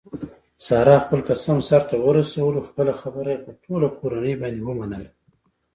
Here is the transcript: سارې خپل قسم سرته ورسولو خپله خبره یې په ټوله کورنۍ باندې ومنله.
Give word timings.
سارې 0.65 0.95
خپل 1.05 1.19
قسم 1.29 1.57
سرته 1.69 1.95
ورسولو 2.05 2.59
خپله 2.69 2.93
خبره 3.01 3.29
یې 3.33 3.39
په 3.45 3.51
ټوله 3.63 3.87
کورنۍ 3.99 4.33
باندې 4.41 4.61
ومنله. 4.63 5.09